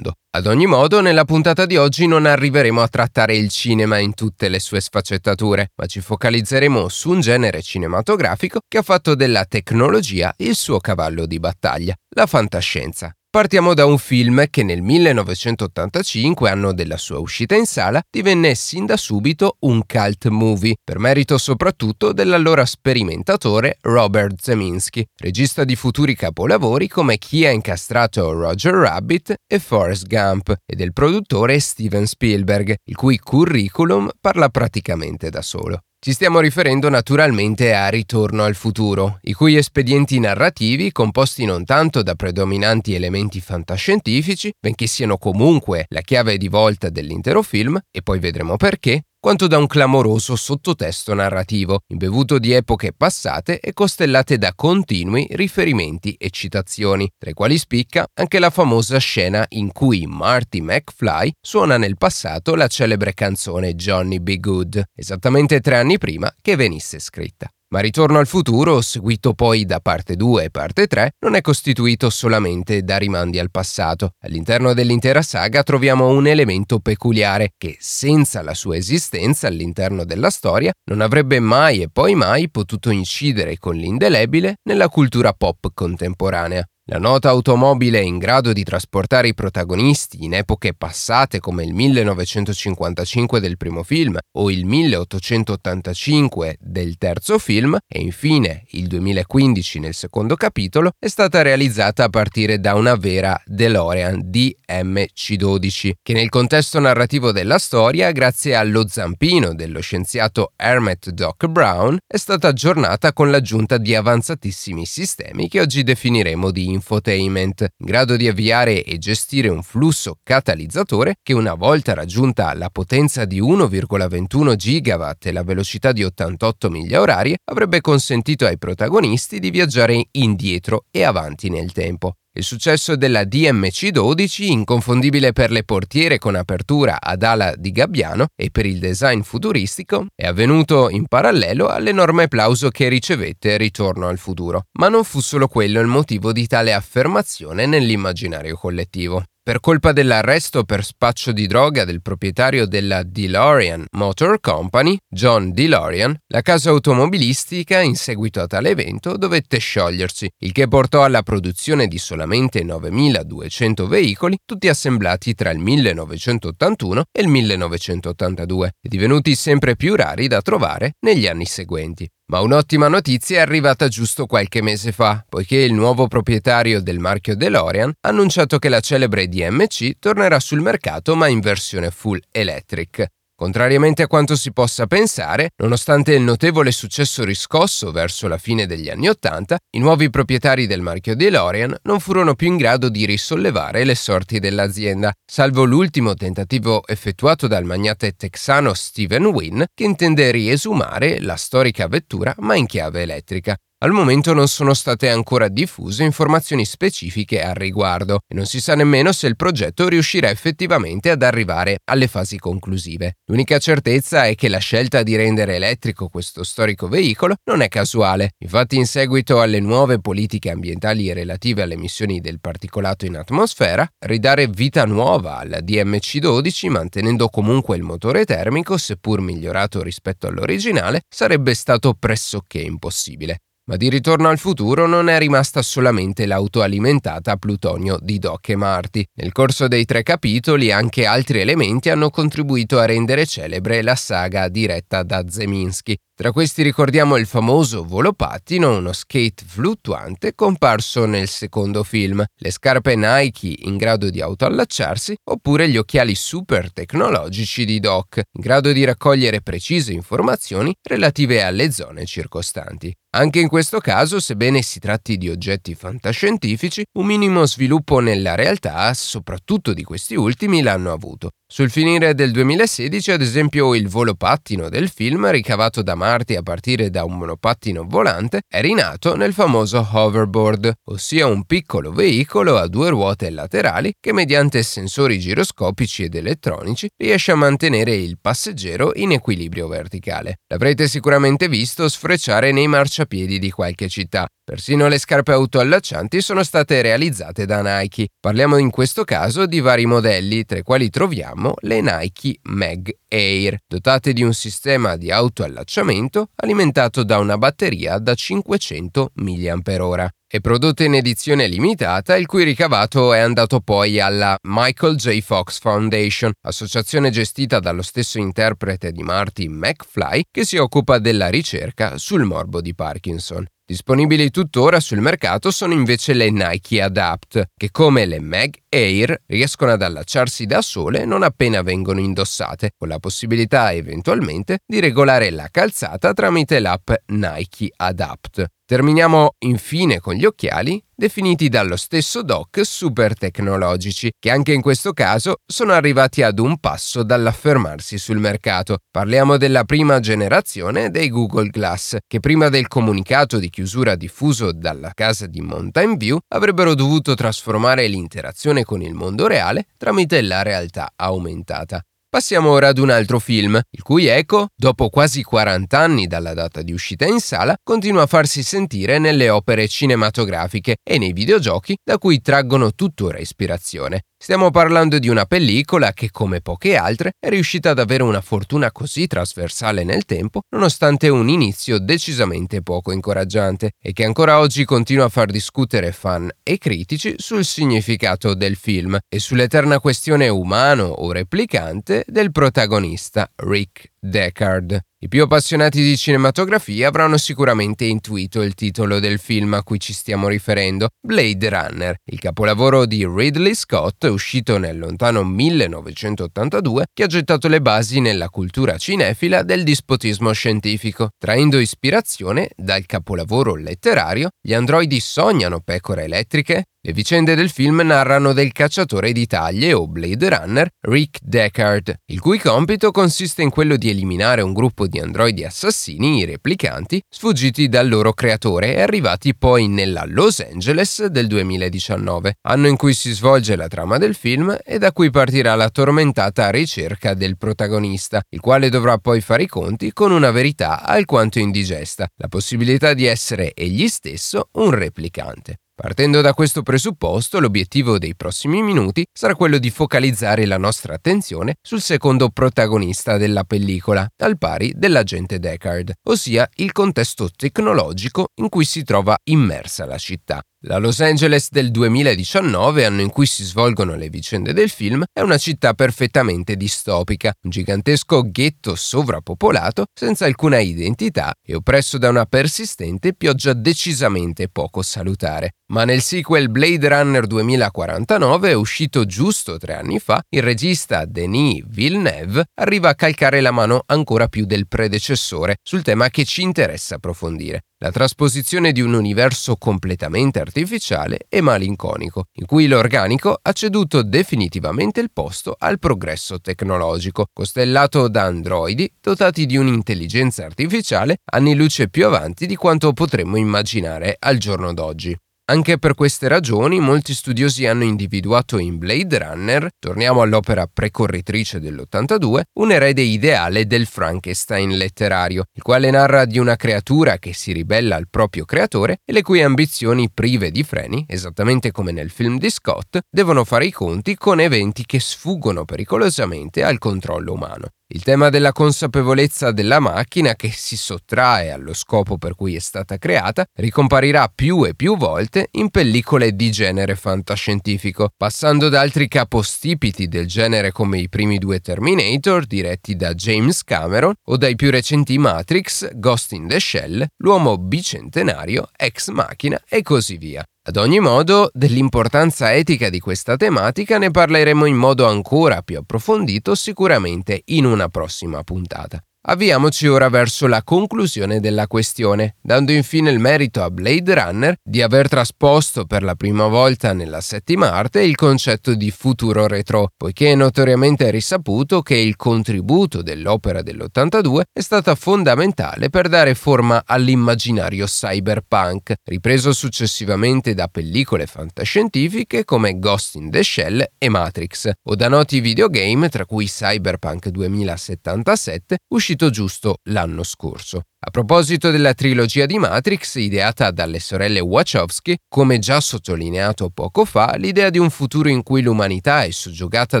Ad 0.34 0.46
ogni 0.46 0.66
modo, 0.66 1.00
nella 1.00 1.24
puntata 1.24 1.66
di 1.66 1.76
oggi 1.76 2.06
non 2.06 2.26
arriveremo 2.26 2.80
a 2.80 2.88
trattare 2.88 3.36
il 3.36 3.48
cinema 3.50 3.98
in 3.98 4.14
tutte 4.14 4.48
le 4.48 4.60
sue 4.60 4.80
sfaccettature, 4.80 5.72
ma 5.76 5.86
ci 5.86 6.00
focalizzeremo 6.00 6.88
su 6.88 7.10
un 7.10 7.20
genere 7.20 7.62
cinematografico 7.62 8.60
che 8.66 8.78
ha 8.78 8.82
fatto 8.82 9.14
della 9.14 9.44
tecnologia 9.44 10.32
il 10.38 10.54
suo 10.54 10.78
cavallo 10.78 11.26
di 11.26 11.38
battaglia, 11.38 11.94
la 12.14 12.26
fantascienza. 12.26 13.14
Partiamo 13.34 13.72
da 13.72 13.86
un 13.86 13.96
film 13.96 14.44
che 14.50 14.62
nel 14.62 14.82
1985, 14.82 16.50
anno 16.50 16.74
della 16.74 16.98
sua 16.98 17.18
uscita 17.18 17.54
in 17.54 17.64
sala, 17.64 18.02
divenne 18.10 18.54
sin 18.54 18.84
da 18.84 18.98
subito 18.98 19.56
un 19.60 19.86
cult 19.86 20.28
movie, 20.28 20.74
per 20.84 20.98
merito 20.98 21.38
soprattutto 21.38 22.12
dell'allora 22.12 22.66
sperimentatore 22.66 23.78
Robert 23.80 24.38
Zeminski, 24.38 25.06
regista 25.16 25.64
di 25.64 25.76
futuri 25.76 26.14
capolavori 26.14 26.88
come 26.88 27.16
Chi 27.16 27.46
ha 27.46 27.50
incastrato 27.50 28.32
Roger 28.32 28.74
Rabbit 28.74 29.36
e 29.46 29.58
Forrest 29.58 30.08
Gump, 30.08 30.54
e 30.66 30.76
del 30.76 30.92
produttore 30.92 31.58
Steven 31.58 32.04
Spielberg, 32.04 32.74
il 32.84 32.96
cui 32.96 33.16
curriculum 33.16 34.10
parla 34.20 34.50
praticamente 34.50 35.30
da 35.30 35.40
solo. 35.40 35.80
Ci 36.04 36.14
stiamo 36.14 36.40
riferendo 36.40 36.88
naturalmente 36.88 37.74
a 37.74 37.88
Ritorno 37.88 38.42
al 38.42 38.56
futuro, 38.56 39.20
i 39.22 39.34
cui 39.34 39.54
espedienti 39.54 40.18
narrativi, 40.18 40.90
composti 40.90 41.44
non 41.44 41.64
tanto 41.64 42.02
da 42.02 42.16
predominanti 42.16 42.92
elementi 42.94 43.40
fantascientifici, 43.40 44.52
benché 44.58 44.88
siano 44.88 45.16
comunque 45.16 45.86
la 45.90 46.00
chiave 46.00 46.38
di 46.38 46.48
volta 46.48 46.90
dell'intero 46.90 47.40
film, 47.42 47.78
e 47.88 48.02
poi 48.02 48.18
vedremo 48.18 48.56
perché, 48.56 49.04
quanto 49.22 49.46
da 49.46 49.56
un 49.56 49.68
clamoroso 49.68 50.34
sottotesto 50.34 51.14
narrativo, 51.14 51.82
imbevuto 51.92 52.40
di 52.40 52.50
epoche 52.50 52.92
passate 52.92 53.60
e 53.60 53.72
costellate 53.72 54.36
da 54.36 54.52
continui 54.52 55.28
riferimenti 55.30 56.14
e 56.14 56.28
citazioni, 56.30 57.08
tra 57.16 57.30
i 57.30 57.32
quali 57.32 57.56
spicca 57.56 58.04
anche 58.14 58.40
la 58.40 58.50
famosa 58.50 58.98
scena 58.98 59.46
in 59.50 59.70
cui 59.70 60.06
Marty 60.08 60.60
McFly 60.60 61.34
suona 61.40 61.78
nel 61.78 61.96
passato 61.96 62.56
la 62.56 62.66
celebre 62.66 63.14
canzone 63.14 63.76
Johnny 63.76 64.18
B. 64.18 64.40
Good, 64.40 64.82
esattamente 64.92 65.60
tre 65.60 65.76
anni 65.76 65.98
prima 65.98 66.34
che 66.40 66.56
venisse 66.56 66.98
scritta. 66.98 67.48
Ma 67.72 67.80
Ritorno 67.80 68.18
al 68.18 68.26
futuro, 68.26 68.82
seguito 68.82 69.32
poi 69.32 69.64
da 69.64 69.80
parte 69.80 70.14
2 70.14 70.44
e 70.44 70.50
parte 70.50 70.86
3, 70.86 71.12
non 71.20 71.36
è 71.36 71.40
costituito 71.40 72.10
solamente 72.10 72.82
da 72.82 72.98
rimandi 72.98 73.38
al 73.38 73.50
passato. 73.50 74.10
All'interno 74.24 74.74
dell'intera 74.74 75.22
saga 75.22 75.62
troviamo 75.62 76.08
un 76.08 76.26
elemento 76.26 76.80
peculiare 76.80 77.54
che, 77.56 77.78
senza 77.80 78.42
la 78.42 78.52
sua 78.52 78.76
esistenza 78.76 79.46
all'interno 79.46 80.04
della 80.04 80.28
storia, 80.28 80.70
non 80.90 81.00
avrebbe 81.00 81.40
mai 81.40 81.80
e 81.80 81.88
poi 81.90 82.14
mai 82.14 82.50
potuto 82.50 82.90
incidere 82.90 83.56
con 83.56 83.74
l'indelebile 83.74 84.56
nella 84.64 84.90
cultura 84.90 85.32
pop 85.32 85.70
contemporanea. 85.72 86.66
La 86.86 86.98
nota 86.98 87.28
automobile 87.28 88.00
in 88.00 88.18
grado 88.18 88.52
di 88.52 88.64
trasportare 88.64 89.28
i 89.28 89.34
protagonisti 89.34 90.24
in 90.24 90.34
epoche 90.34 90.74
passate 90.74 91.38
come 91.38 91.62
il 91.62 91.72
1955 91.74 93.38
del 93.38 93.56
primo 93.56 93.84
film 93.84 94.18
o 94.32 94.50
il 94.50 94.66
1885 94.66 96.56
del 96.58 96.98
terzo 96.98 97.38
film 97.38 97.78
e 97.86 98.00
infine 98.00 98.64
il 98.70 98.88
2015 98.88 99.78
nel 99.78 99.94
secondo 99.94 100.34
capitolo 100.34 100.90
è 100.98 101.06
stata 101.06 101.40
realizzata 101.42 102.02
a 102.02 102.08
partire 102.08 102.58
da 102.58 102.74
una 102.74 102.96
vera 102.96 103.40
DeLorean 103.46 104.28
DC-12 104.28 105.92
che 106.02 106.12
nel 106.14 106.30
contesto 106.30 106.80
narrativo 106.80 107.30
della 107.30 107.58
storia 107.58 108.10
grazie 108.10 108.56
allo 108.56 108.88
zampino 108.88 109.54
dello 109.54 109.78
scienziato 109.78 110.50
Hermet 110.56 111.10
Doc 111.10 111.46
Brown 111.46 111.96
è 112.08 112.16
stata 112.16 112.48
aggiornata 112.48 113.12
con 113.12 113.30
l'aggiunta 113.30 113.78
di 113.78 113.94
avanzatissimi 113.94 114.84
sistemi 114.84 115.46
che 115.46 115.60
oggi 115.60 115.84
definiremo 115.84 116.50
di 116.50 116.70
infotainment, 116.72 117.60
in 117.78 117.86
grado 117.86 118.16
di 118.16 118.28
avviare 118.28 118.82
e 118.82 118.98
gestire 118.98 119.48
un 119.48 119.62
flusso 119.62 120.18
catalizzatore 120.22 121.16
che 121.22 121.32
una 121.32 121.54
volta 121.54 121.94
raggiunta 121.94 122.52
la 122.54 122.70
potenza 122.70 123.24
di 123.24 123.40
1,21 123.40 124.56
GW 124.56 125.10
e 125.20 125.32
la 125.32 125.42
velocità 125.42 125.92
di 125.92 126.04
88 126.04 126.70
miglia 126.70 127.00
orarie 127.00 127.36
avrebbe 127.44 127.80
consentito 127.80 128.46
ai 128.46 128.58
protagonisti 128.58 129.38
di 129.38 129.50
viaggiare 129.50 130.06
indietro 130.12 130.84
e 130.90 131.04
avanti 131.04 131.48
nel 131.48 131.72
tempo. 131.72 132.14
Il 132.34 132.44
successo 132.44 132.96
della 132.96 133.24
DMC-12, 133.24 134.44
inconfondibile 134.44 135.32
per 135.32 135.50
le 135.50 135.64
portiere 135.64 136.16
con 136.16 136.34
apertura 136.34 136.98
ad 136.98 137.22
ala 137.22 137.54
di 137.56 137.70
gabbiano 137.72 138.28
e 138.34 138.50
per 138.50 138.64
il 138.64 138.78
design 138.78 139.20
futuristico, 139.20 140.06
è 140.14 140.26
avvenuto 140.26 140.88
in 140.88 141.06
parallelo 141.06 141.68
all'enorme 141.68 142.22
applauso 142.22 142.70
che 142.70 142.88
ricevette 142.88 143.58
Ritorno 143.58 144.08
al 144.08 144.16
futuro. 144.16 144.62
Ma 144.78 144.88
non 144.88 145.04
fu 145.04 145.20
solo 145.20 145.46
quello 145.46 145.78
il 145.80 145.88
motivo 145.88 146.32
di 146.32 146.46
tale 146.46 146.72
affermazione 146.72 147.66
nell'immaginario 147.66 148.56
collettivo. 148.56 149.24
Per 149.44 149.58
colpa 149.58 149.90
dell'arresto 149.90 150.62
per 150.62 150.84
spaccio 150.84 151.32
di 151.32 151.48
droga 151.48 151.84
del 151.84 152.00
proprietario 152.00 152.64
della 152.64 153.02
DeLorean 153.02 153.86
Motor 153.90 154.38
Company, 154.38 154.96
John 155.08 155.50
DeLorean, 155.50 156.16
la 156.28 156.42
casa 156.42 156.70
automobilistica 156.70 157.80
in 157.80 157.96
seguito 157.96 158.40
a 158.40 158.46
tale 158.46 158.70
evento 158.70 159.16
dovette 159.16 159.58
sciogliersi, 159.58 160.30
il 160.44 160.52
che 160.52 160.68
portò 160.68 161.02
alla 161.02 161.22
produzione 161.22 161.88
di 161.88 161.98
solamente 161.98 162.62
9.200 162.62 163.88
veicoli, 163.88 164.38
tutti 164.44 164.68
assemblati 164.68 165.34
tra 165.34 165.50
il 165.50 165.58
1981 165.58 167.02
e 167.10 167.20
il 167.20 167.26
1982, 167.26 168.74
e 168.80 168.88
divenuti 168.88 169.34
sempre 169.34 169.74
più 169.74 169.96
rari 169.96 170.28
da 170.28 170.40
trovare 170.40 170.92
negli 171.00 171.26
anni 171.26 171.46
seguenti. 171.46 172.08
Ma 172.32 172.40
un'ottima 172.40 172.88
notizia 172.88 173.36
è 173.36 173.40
arrivata 173.42 173.88
giusto 173.88 174.24
qualche 174.24 174.62
mese 174.62 174.90
fa, 174.90 175.22
poiché 175.28 175.58
il 175.58 175.74
nuovo 175.74 176.08
proprietario 176.08 176.80
del 176.80 176.98
marchio 176.98 177.36
DeLorean 177.36 177.92
ha 178.00 178.08
annunciato 178.08 178.58
che 178.58 178.70
la 178.70 178.80
celebre 178.80 179.28
DMC 179.28 179.98
tornerà 179.98 180.40
sul 180.40 180.62
mercato 180.62 181.14
ma 181.14 181.28
in 181.28 181.40
versione 181.40 181.90
full 181.90 182.18
electric. 182.30 183.06
Contrariamente 183.42 184.02
a 184.02 184.06
quanto 184.06 184.36
si 184.36 184.52
possa 184.52 184.86
pensare, 184.86 185.50
nonostante 185.56 186.14
il 186.14 186.22
notevole 186.22 186.70
successo 186.70 187.24
riscosso 187.24 187.90
verso 187.90 188.28
la 188.28 188.38
fine 188.38 188.66
degli 188.66 188.88
anni 188.88 189.08
Ottanta, 189.08 189.58
i 189.72 189.80
nuovi 189.80 190.10
proprietari 190.10 190.68
del 190.68 190.80
marchio 190.80 191.16
DeLorean 191.16 191.78
non 191.82 191.98
furono 191.98 192.36
più 192.36 192.46
in 192.46 192.56
grado 192.56 192.88
di 192.88 193.04
risollevare 193.04 193.82
le 193.82 193.96
sorti 193.96 194.38
dell'azienda, 194.38 195.12
salvo 195.28 195.64
l'ultimo 195.64 196.14
tentativo 196.14 196.86
effettuato 196.86 197.48
dal 197.48 197.64
magnate 197.64 198.12
texano 198.12 198.74
Steven 198.74 199.24
Wynn 199.24 199.64
che 199.74 199.82
intende 199.82 200.30
riesumare 200.30 201.20
la 201.20 201.34
storica 201.34 201.88
vettura 201.88 202.32
ma 202.38 202.54
in 202.54 202.66
chiave 202.66 203.02
elettrica. 203.02 203.56
Al 203.82 203.90
momento 203.90 204.32
non 204.32 204.46
sono 204.46 204.74
state 204.74 205.10
ancora 205.10 205.48
diffuse 205.48 206.04
informazioni 206.04 206.64
specifiche 206.64 207.42
al 207.42 207.56
riguardo 207.56 208.20
e 208.28 208.34
non 208.36 208.46
si 208.46 208.60
sa 208.60 208.76
nemmeno 208.76 209.10
se 209.10 209.26
il 209.26 209.34
progetto 209.34 209.88
riuscirà 209.88 210.30
effettivamente 210.30 211.10
ad 211.10 211.20
arrivare 211.20 211.80
alle 211.86 212.06
fasi 212.06 212.38
conclusive. 212.38 213.16
L'unica 213.24 213.58
certezza 213.58 214.26
è 214.26 214.36
che 214.36 214.48
la 214.48 214.58
scelta 214.58 215.02
di 215.02 215.16
rendere 215.16 215.56
elettrico 215.56 216.06
questo 216.06 216.44
storico 216.44 216.86
veicolo 216.86 217.34
non 217.46 217.60
è 217.60 217.66
casuale. 217.66 218.34
Infatti 218.38 218.76
in 218.76 218.86
seguito 218.86 219.40
alle 219.40 219.58
nuove 219.58 220.00
politiche 220.00 220.50
ambientali 220.50 221.12
relative 221.12 221.62
alle 221.62 221.74
emissioni 221.74 222.20
del 222.20 222.38
particolato 222.38 223.04
in 223.04 223.16
atmosfera, 223.16 223.84
ridare 224.06 224.46
vita 224.46 224.84
nuova 224.84 225.38
al 225.38 225.58
DMC12 225.60 226.70
mantenendo 226.70 227.28
comunque 227.28 227.74
il 227.74 227.82
motore 227.82 228.24
termico, 228.26 228.76
seppur 228.76 229.20
migliorato 229.20 229.82
rispetto 229.82 230.28
all'originale, 230.28 231.00
sarebbe 231.08 231.52
stato 231.54 231.96
pressoché 231.98 232.60
impossibile. 232.60 233.38
Ma 233.64 233.76
di 233.76 233.88
ritorno 233.88 234.28
al 234.28 234.38
futuro 234.38 234.88
non 234.88 235.08
è 235.08 235.18
rimasta 235.18 235.62
solamente 235.62 236.26
l'auto 236.26 236.62
alimentata 236.62 237.30
a 237.30 237.36
plutonio 237.36 237.96
di 238.00 238.18
Doc 238.18 238.48
e 238.48 238.56
Marty. 238.56 239.06
Nel 239.14 239.30
corso 239.30 239.68
dei 239.68 239.84
tre 239.84 240.02
capitoli 240.02 240.72
anche 240.72 241.06
altri 241.06 241.38
elementi 241.38 241.88
hanno 241.88 242.10
contribuito 242.10 242.80
a 242.80 242.86
rendere 242.86 243.24
celebre 243.24 243.82
la 243.82 243.94
saga 243.94 244.48
diretta 244.48 245.04
da 245.04 245.24
Zeminski. 245.28 245.96
Tra 246.14 246.30
questi 246.30 246.62
ricordiamo 246.62 247.16
il 247.16 247.26
famoso 247.26 247.84
volo 247.84 248.12
pattino, 248.12 248.76
uno 248.76 248.92
skate 248.92 249.44
fluttuante 249.46 250.34
comparso 250.34 251.06
nel 251.06 251.26
secondo 251.26 251.82
film, 251.84 252.22
le 252.36 252.50
scarpe 252.50 252.94
Nike 252.96 253.54
in 253.60 253.78
grado 253.78 254.10
di 254.10 254.20
autoallacciarsi 254.20 255.16
oppure 255.30 255.70
gli 255.70 255.78
occhiali 255.78 256.14
super 256.14 256.70
tecnologici 256.70 257.64
di 257.64 257.80
Doc, 257.80 258.16
in 258.16 258.42
grado 258.42 258.72
di 258.72 258.84
raccogliere 258.84 259.40
precise 259.40 259.94
informazioni 259.94 260.74
relative 260.82 261.42
alle 261.42 261.72
zone 261.72 262.04
circostanti. 262.04 262.94
Anche 263.14 263.40
in 263.40 263.48
questo 263.48 263.78
caso, 263.78 264.20
sebbene 264.20 264.60
si 264.60 264.80
tratti 264.80 265.16
di 265.16 265.30
oggetti 265.30 265.74
fantascientifici, 265.74 266.84
un 266.98 267.06
minimo 267.06 267.46
sviluppo 267.46 268.00
nella 268.00 268.34
realtà, 268.34 268.92
soprattutto 268.94 269.72
di 269.72 269.82
questi 269.82 270.14
ultimi, 270.14 270.62
l'hanno 270.62 270.92
avuto. 270.92 271.30
Sul 271.52 271.68
finire 271.68 272.14
del 272.14 272.30
2016, 272.30 273.10
ad 273.10 273.20
esempio, 273.20 273.74
il 273.74 273.86
volo 273.86 274.14
pattino 274.14 274.70
del 274.70 274.88
film, 274.88 275.30
ricavato 275.30 275.82
da 275.82 275.94
Marty 275.94 276.34
a 276.34 276.42
partire 276.42 276.88
da 276.88 277.04
un 277.04 277.18
monopattino 277.18 277.84
volante, 277.86 278.40
è 278.48 278.62
rinato 278.62 279.16
nel 279.16 279.34
famoso 279.34 279.86
hoverboard, 279.92 280.72
ossia 280.84 281.26
un 281.26 281.44
piccolo 281.44 281.92
veicolo 281.92 282.56
a 282.56 282.68
due 282.68 282.88
ruote 282.88 283.28
laterali 283.28 283.92
che 284.00 284.14
mediante 284.14 284.62
sensori 284.62 285.18
giroscopici 285.18 286.04
ed 286.04 286.14
elettronici 286.14 286.88
riesce 286.96 287.32
a 287.32 287.36
mantenere 287.36 287.96
il 287.96 288.16
passeggero 288.18 288.92
in 288.94 289.12
equilibrio 289.12 289.68
verticale. 289.68 290.38
L'avrete 290.46 290.88
sicuramente 290.88 291.48
visto 291.48 291.86
sfrecciare 291.86 292.50
nei 292.50 292.66
marciapiedi 292.66 293.38
di 293.38 293.50
qualche 293.50 293.90
città. 293.90 294.26
Persino 294.42 294.88
le 294.88 294.98
scarpe 294.98 295.32
autoallaccianti 295.32 296.20
sono 296.22 296.42
state 296.42 296.80
realizzate 296.80 297.44
da 297.44 297.60
Nike. 297.60 298.08
Parliamo 298.18 298.56
in 298.56 298.70
questo 298.70 299.04
caso 299.04 299.46
di 299.46 299.60
vari 299.60 299.86
modelli, 299.86 300.44
tra 300.44 300.58
i 300.58 300.62
quali 300.62 300.88
troviamo 300.90 301.41
le 301.60 301.80
Nike 301.80 302.38
Mag 302.42 302.90
Air, 303.08 303.58
dotate 303.66 304.12
di 304.12 304.22
un 304.22 304.32
sistema 304.32 304.96
di 304.96 305.10
autoallacciamento 305.10 306.28
alimentato 306.36 307.02
da 307.02 307.18
una 307.18 307.36
batteria 307.36 307.98
da 307.98 308.14
500 308.14 309.10
mAh 309.14 310.10
e 310.34 310.40
prodotte 310.40 310.84
in 310.84 310.94
edizione 310.94 311.46
limitata, 311.46 312.16
il 312.16 312.24
cui 312.24 312.42
ricavato 312.42 313.12
è 313.12 313.18
andato 313.18 313.60
poi 313.60 314.00
alla 314.00 314.34
Michael 314.44 314.96
J. 314.96 315.20
Fox 315.20 315.60
Foundation, 315.60 316.32
associazione 316.46 317.10
gestita 317.10 317.60
dallo 317.60 317.82
stesso 317.82 318.18
interprete 318.18 318.92
di 318.92 319.02
Marty 319.02 319.48
McFly 319.48 320.22
che 320.30 320.46
si 320.46 320.56
occupa 320.56 320.98
della 320.98 321.28
ricerca 321.28 321.98
sul 321.98 322.24
morbo 322.24 322.62
di 322.62 322.74
Parkinson. 322.74 323.44
Disponibili 323.64 324.30
tuttora 324.30 324.80
sul 324.80 325.00
mercato 325.00 325.50
sono 325.50 325.74
invece 325.74 326.14
le 326.14 326.30
Nike 326.30 326.80
Adapt, 326.80 327.50
che 327.54 327.70
come 327.70 328.06
le 328.06 328.18
Mag 328.18 328.54
Air 328.70 329.22
riescono 329.26 329.70
ad 329.72 329.82
allacciarsi 329.82 330.46
da 330.46 330.62
sole 330.62 331.04
non 331.04 331.22
appena 331.22 331.62
vengono 331.62 332.00
indossate, 332.00 332.72
con 332.76 332.88
la 332.88 332.98
possibilità 332.98 333.72
eventualmente 333.72 334.60
di 334.66 334.80
regolare 334.80 335.30
la 335.30 335.48
calzata 335.50 336.12
tramite 336.14 336.58
l'app 336.58 336.90
Nike 337.08 337.70
Adapt. 337.76 338.46
Terminiamo 338.72 339.34
infine 339.40 340.00
con 340.00 340.14
gli 340.14 340.24
occhiali, 340.24 340.82
definiti 340.94 341.50
dallo 341.50 341.76
stesso 341.76 342.22
doc 342.22 342.64
super 342.64 343.12
tecnologici, 343.14 344.10
che 344.18 344.30
anche 344.30 344.54
in 344.54 344.62
questo 344.62 344.94
caso 344.94 345.40
sono 345.44 345.72
arrivati 345.72 346.22
ad 346.22 346.38
un 346.38 346.56
passo 346.56 347.02
dall'affermarsi 347.02 347.98
sul 347.98 348.16
mercato. 348.16 348.78
Parliamo 348.90 349.36
della 349.36 349.64
prima 349.64 350.00
generazione 350.00 350.88
dei 350.88 351.10
Google 351.10 351.50
Glass, 351.50 351.98
che 352.06 352.18
prima 352.20 352.48
del 352.48 352.66
comunicato 352.66 353.38
di 353.38 353.50
chiusura 353.50 353.94
diffuso 353.94 354.52
dalla 354.52 354.92
casa 354.94 355.26
di 355.26 355.42
Mountain 355.42 355.98
View 355.98 356.18
avrebbero 356.28 356.74
dovuto 356.74 357.12
trasformare 357.12 357.86
l'interazione 357.88 358.64
con 358.64 358.80
il 358.80 358.94
mondo 358.94 359.26
reale 359.26 359.66
tramite 359.76 360.22
la 360.22 360.40
realtà 360.40 360.92
aumentata. 360.96 361.84
Passiamo 362.14 362.50
ora 362.50 362.68
ad 362.68 362.76
un 362.76 362.90
altro 362.90 363.18
film, 363.18 363.58
il 363.70 363.80
cui 363.80 364.04
eco, 364.04 364.48
dopo 364.54 364.90
quasi 364.90 365.22
40 365.22 365.78
anni 365.78 366.06
dalla 366.06 366.34
data 366.34 366.60
di 366.60 366.70
uscita 366.70 367.06
in 367.06 367.20
sala, 367.20 367.56
continua 367.62 368.02
a 368.02 368.06
farsi 368.06 368.42
sentire 368.42 368.98
nelle 368.98 369.30
opere 369.30 369.66
cinematografiche 369.66 370.76
e 370.82 370.98
nei 370.98 371.14
videogiochi 371.14 371.74
da 371.82 371.96
cui 371.96 372.20
traggono 372.20 372.74
tuttora 372.74 373.18
ispirazione. 373.18 374.02
Stiamo 374.22 374.52
parlando 374.52 375.00
di 375.00 375.08
una 375.08 375.24
pellicola 375.24 375.92
che, 375.92 376.10
come 376.12 376.40
poche 376.40 376.76
altre, 376.76 377.10
è 377.18 377.28
riuscita 377.28 377.70
ad 377.70 377.80
avere 377.80 378.04
una 378.04 378.20
fortuna 378.20 378.70
così 378.70 379.08
trasversale 379.08 379.82
nel 379.82 380.04
tempo, 380.04 380.42
nonostante 380.50 381.08
un 381.08 381.28
inizio 381.28 381.80
decisamente 381.80 382.62
poco 382.62 382.92
incoraggiante, 382.92 383.72
e 383.82 383.92
che 383.92 384.04
ancora 384.04 384.38
oggi 384.38 384.64
continua 384.64 385.06
a 385.06 385.08
far 385.08 385.28
discutere 385.32 385.90
fan 385.90 386.30
e 386.44 386.56
critici 386.58 387.14
sul 387.16 387.44
significato 387.44 388.34
del 388.34 388.54
film 388.54 388.96
e 389.08 389.18
sull'eterna 389.18 389.80
questione 389.80 390.28
umano 390.28 390.84
o 390.84 391.10
replicante 391.10 392.01
del 392.06 392.32
protagonista 392.32 393.30
Rick 393.36 393.92
Deckard. 393.98 394.80
I 395.02 395.08
più 395.08 395.24
appassionati 395.24 395.82
di 395.82 395.96
cinematografia 395.96 396.86
avranno 396.86 397.16
sicuramente 397.16 397.84
intuito 397.84 398.40
il 398.42 398.54
titolo 398.54 399.00
del 399.00 399.18
film 399.18 399.54
a 399.54 399.62
cui 399.64 399.80
ci 399.80 399.92
stiamo 399.92 400.28
riferendo, 400.28 400.90
Blade 401.00 401.48
Runner, 401.48 401.96
il 402.04 402.20
capolavoro 402.20 402.86
di 402.86 403.04
Ridley 403.04 403.54
Scott 403.54 404.04
uscito 404.04 404.58
nel 404.58 404.78
lontano 404.78 405.24
1982 405.24 406.86
che 406.92 407.02
ha 407.02 407.08
gettato 407.08 407.48
le 407.48 407.60
basi 407.60 407.98
nella 407.98 408.28
cultura 408.28 408.76
cinefila 408.76 409.42
del 409.42 409.64
dispotismo 409.64 410.30
scientifico, 410.32 411.10
traendo 411.18 411.58
ispirazione 411.58 412.50
dal 412.56 412.86
capolavoro 412.86 413.56
letterario 413.56 414.30
Gli 414.40 414.54
androidi 414.54 415.00
sognano 415.00 415.60
pecore 415.60 416.04
elettriche, 416.04 416.64
le 416.84 416.92
vicende 416.92 417.36
del 417.36 417.48
film 417.48 417.80
narrano 417.82 418.32
del 418.32 418.50
cacciatore 418.50 419.12
di 419.12 419.24
taglie 419.26 419.72
o 419.72 419.86
Blade 419.86 420.28
Runner 420.28 420.68
Rick 420.80 421.20
Deckard, 421.22 421.94
il 422.06 422.18
cui 422.18 422.40
compito 422.40 422.90
consiste 422.90 423.40
in 423.42 423.50
quello 423.50 423.76
di 423.76 423.88
eliminare 423.88 424.42
un 424.42 424.52
gruppo 424.52 424.88
di 424.88 424.98
androidi 424.98 425.44
assassini, 425.44 426.18
i 426.18 426.24
replicanti, 426.24 427.00
sfuggiti 427.08 427.68
dal 427.68 427.88
loro 427.88 428.12
creatore 428.12 428.74
e 428.74 428.80
arrivati 428.80 429.36
poi 429.36 429.68
nella 429.68 430.04
Los 430.08 430.40
Angeles 430.40 431.06
del 431.06 431.28
2019, 431.28 432.38
anno 432.48 432.66
in 432.66 432.76
cui 432.76 432.94
si 432.94 433.12
svolge 433.12 433.54
la 433.54 433.68
trama 433.68 433.98
del 433.98 434.16
film 434.16 434.58
e 434.64 434.78
da 434.78 434.90
cui 434.90 435.10
partirà 435.10 435.54
la 435.54 435.70
tormentata 435.70 436.50
ricerca 436.50 437.14
del 437.14 437.36
protagonista, 437.36 438.20
il 438.30 438.40
quale 438.40 438.68
dovrà 438.70 438.98
poi 438.98 439.20
fare 439.20 439.44
i 439.44 439.48
conti 439.48 439.92
con 439.92 440.10
una 440.10 440.32
verità 440.32 440.82
alquanto 440.82 441.38
indigesta, 441.38 442.08
la 442.16 442.26
possibilità 442.26 442.92
di 442.92 443.04
essere 443.04 443.52
egli 443.54 443.86
stesso 443.86 444.48
un 444.54 444.72
replicante. 444.72 445.58
Partendo 445.82 446.20
da 446.20 446.32
questo 446.32 446.62
presupposto, 446.62 447.40
l'obiettivo 447.40 447.98
dei 447.98 448.14
prossimi 448.14 448.62
minuti 448.62 449.04
sarà 449.12 449.34
quello 449.34 449.58
di 449.58 449.68
focalizzare 449.68 450.46
la 450.46 450.56
nostra 450.56 450.94
attenzione 450.94 451.56
sul 451.60 451.80
secondo 451.80 452.28
protagonista 452.28 453.16
della 453.16 453.42
pellicola, 453.42 454.06
al 454.18 454.38
pari 454.38 454.72
dell'agente 454.76 455.40
Deckard, 455.40 455.94
ossia 456.08 456.48
il 456.58 456.70
contesto 456.70 457.28
tecnologico 457.34 458.28
in 458.36 458.48
cui 458.48 458.64
si 458.64 458.84
trova 458.84 459.18
immersa 459.24 459.84
la 459.84 459.98
città. 459.98 460.40
La 460.64 460.78
Los 460.78 461.00
Angeles 461.00 461.48
del 461.50 461.72
2019, 461.72 462.84
anno 462.84 463.00
in 463.00 463.10
cui 463.10 463.26
si 463.26 463.42
svolgono 463.42 463.96
le 463.96 464.08
vicende 464.08 464.52
del 464.52 464.70
film, 464.70 465.02
è 465.12 465.18
una 465.18 465.36
città 465.36 465.74
perfettamente 465.74 466.54
distopica, 466.54 467.32
un 467.42 467.50
gigantesco 467.50 468.30
ghetto 468.30 468.76
sovrappopolato 468.76 469.86
senza 469.92 470.24
alcuna 470.24 470.60
identità 470.60 471.34
e 471.44 471.56
oppresso 471.56 471.98
da 471.98 472.10
una 472.10 472.26
persistente 472.26 473.12
pioggia 473.12 473.54
decisamente 473.54 474.48
poco 474.48 474.82
salutare. 474.82 475.54
Ma 475.72 475.84
nel 475.84 476.00
sequel 476.00 476.48
Blade 476.48 476.86
Runner 476.86 477.26
2049, 477.26 478.54
uscito 478.54 479.04
giusto 479.04 479.58
tre 479.58 479.74
anni 479.74 479.98
fa, 479.98 480.22
il 480.28 480.42
regista 480.42 481.06
Denis 481.06 481.64
Villeneuve 481.66 482.44
arriva 482.60 482.90
a 482.90 482.94
calcare 482.94 483.40
la 483.40 483.50
mano 483.50 483.82
ancora 483.86 484.28
più 484.28 484.44
del 484.44 484.68
predecessore 484.68 485.56
sul 485.60 485.82
tema 485.82 486.08
che 486.08 486.24
ci 486.24 486.42
interessa 486.42 486.94
approfondire 486.94 487.62
la 487.82 487.90
trasposizione 487.90 488.70
di 488.70 488.80
un 488.80 488.94
universo 488.94 489.56
completamente 489.56 490.38
artificiale 490.38 491.26
e 491.28 491.40
malinconico, 491.40 492.26
in 492.34 492.46
cui 492.46 492.68
l'organico 492.68 493.36
ha 493.42 493.52
ceduto 493.52 494.04
definitivamente 494.04 495.00
il 495.00 495.10
posto 495.12 495.56
al 495.58 495.80
progresso 495.80 496.40
tecnologico, 496.40 497.26
costellato 497.32 498.06
da 498.06 498.22
androidi 498.22 498.88
dotati 499.00 499.46
di 499.46 499.56
un'intelligenza 499.56 500.44
artificiale 500.44 501.16
anni 501.32 501.56
luce 501.56 501.88
più 501.88 502.06
avanti 502.06 502.46
di 502.46 502.54
quanto 502.54 502.92
potremmo 502.92 503.36
immaginare 503.36 504.14
al 504.16 504.38
giorno 504.38 504.72
d'oggi. 504.72 505.16
Anche 505.44 505.76
per 505.76 505.94
queste 505.94 506.28
ragioni 506.28 506.78
molti 506.78 507.12
studiosi 507.14 507.66
hanno 507.66 507.82
individuato 507.82 508.58
in 508.58 508.78
Blade 508.78 509.18
Runner, 509.18 509.70
torniamo 509.76 510.22
all'opera 510.22 510.68
precorritrice 510.72 511.58
dell'82, 511.58 512.42
un 512.60 512.70
erede 512.70 513.02
ideale 513.02 513.66
del 513.66 513.86
Frankenstein 513.86 514.76
letterario, 514.76 515.46
il 515.52 515.62
quale 515.62 515.90
narra 515.90 516.26
di 516.26 516.38
una 516.38 516.54
creatura 516.54 517.18
che 517.18 517.34
si 517.34 517.50
ribella 517.50 517.96
al 517.96 518.06
proprio 518.08 518.44
creatore 518.44 518.98
e 519.04 519.12
le 519.12 519.22
cui 519.22 519.42
ambizioni 519.42 520.08
prive 520.14 520.52
di 520.52 520.62
freni, 520.62 521.04
esattamente 521.08 521.72
come 521.72 521.90
nel 521.90 522.10
film 522.10 522.38
di 522.38 522.48
Scott, 522.48 523.00
devono 523.10 523.42
fare 523.44 523.66
i 523.66 523.72
conti 523.72 524.14
con 524.14 524.38
eventi 524.38 524.86
che 524.86 525.00
sfuggono 525.00 525.64
pericolosamente 525.64 526.62
al 526.62 526.78
controllo 526.78 527.32
umano. 527.32 527.66
Il 527.94 528.02
tema 528.02 528.30
della 528.30 528.52
consapevolezza 528.52 529.52
della 529.52 529.78
macchina 529.78 530.34
che 530.34 530.50
si 530.50 530.78
sottrae 530.78 531.50
allo 531.50 531.74
scopo 531.74 532.16
per 532.16 532.34
cui 532.34 532.56
è 532.56 532.58
stata 532.58 532.96
creata 532.96 533.44
ricomparirà 533.56 534.32
più 534.34 534.64
e 534.64 534.74
più 534.74 534.96
volte 534.96 535.48
in 535.52 535.68
pellicole 535.68 536.34
di 536.34 536.50
genere 536.50 536.96
fantascientifico, 536.96 538.08
passando 538.16 538.70
da 538.70 538.80
altri 538.80 539.08
capostipiti 539.08 540.08
del 540.08 540.26
genere 540.26 540.72
come 540.72 541.00
i 541.00 541.10
primi 541.10 541.36
due 541.36 541.60
Terminator 541.60 542.46
diretti 542.46 542.96
da 542.96 543.12
James 543.12 543.62
Cameron 543.62 544.14
o 544.24 544.38
dai 544.38 544.56
più 544.56 544.70
recenti 544.70 545.18
Matrix, 545.18 545.90
Ghost 545.92 546.32
in 546.32 546.48
the 546.48 546.60
Shell, 546.60 547.04
L'uomo 547.18 547.58
bicentenario, 547.58 548.70
Ex 548.74 549.10
Machina 549.10 549.62
e 549.68 549.82
così 549.82 550.16
via. 550.16 550.42
Ad 550.64 550.76
ogni 550.76 551.00
modo, 551.00 551.50
dell'importanza 551.52 552.52
etica 552.54 552.88
di 552.88 553.00
questa 553.00 553.34
tematica 553.34 553.98
ne 553.98 554.12
parleremo 554.12 554.64
in 554.64 554.76
modo 554.76 555.08
ancora 555.08 555.60
più 555.60 555.78
approfondito 555.78 556.54
sicuramente 556.54 557.42
in 557.46 557.64
una 557.64 557.88
prossima 557.88 558.44
puntata. 558.44 559.02
Avviamoci 559.24 559.86
ora 559.86 560.08
verso 560.08 560.48
la 560.48 560.64
conclusione 560.64 561.38
della 561.38 561.68
questione, 561.68 562.34
dando 562.42 562.72
infine 562.72 563.08
il 563.12 563.20
merito 563.20 563.62
a 563.62 563.70
Blade 563.70 564.14
Runner 564.14 564.56
di 564.60 564.82
aver 564.82 565.06
trasposto 565.06 565.84
per 565.84 566.02
la 566.02 566.16
prima 566.16 566.48
volta 566.48 566.92
nella 566.92 567.20
settima 567.20 567.72
arte 567.72 568.02
il 568.02 568.16
concetto 568.16 568.74
di 568.74 568.90
futuro 568.90 569.46
retro, 569.46 569.92
poiché 569.96 570.32
è 570.32 570.34
notoriamente 570.34 571.08
risaputo 571.12 571.82
che 571.82 571.94
il 571.94 572.16
contributo 572.16 573.00
dell'opera 573.00 573.62
dell'82 573.62 574.40
è 574.52 574.60
stata 574.60 574.96
fondamentale 574.96 575.88
per 575.88 576.08
dare 576.08 576.34
forma 576.34 576.82
all'immaginario 576.84 577.86
cyberpunk, 577.86 578.94
ripreso 579.04 579.52
successivamente 579.52 580.52
da 580.52 580.66
pellicole 580.66 581.26
fantascientifiche 581.26 582.44
come 582.44 582.76
Ghost 582.76 583.14
in 583.14 583.30
the 583.30 583.44
Shell 583.44 583.84
e 583.96 584.08
Matrix, 584.08 584.68
o 584.82 584.96
da 584.96 585.06
noti 585.06 585.38
videogame 585.38 586.08
tra 586.08 586.26
cui 586.26 586.46
Cyberpunk 586.46 587.28
2077, 587.28 588.78
uscito 588.88 589.10
uscito 589.12 589.30
giusto 589.30 589.76
l'anno 589.90 590.22
scorso. 590.22 590.82
A 591.04 591.10
proposito 591.10 591.70
della 591.70 591.94
trilogia 591.94 592.46
di 592.46 592.58
Matrix, 592.58 593.16
ideata 593.16 593.70
dalle 593.70 593.98
sorelle 593.98 594.40
Wachowski, 594.40 595.16
come 595.28 595.58
già 595.58 595.80
sottolineato 595.80 596.70
poco 596.72 597.04
fa, 597.04 597.34
l'idea 597.36 597.70
di 597.70 597.78
un 597.78 597.90
futuro 597.90 598.28
in 598.28 598.42
cui 598.42 598.62
l'umanità 598.62 599.24
è 599.24 599.30
soggiogata 599.30 600.00